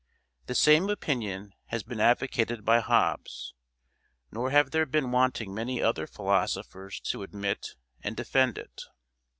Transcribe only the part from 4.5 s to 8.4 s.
there been wanting many other philosophers to admit and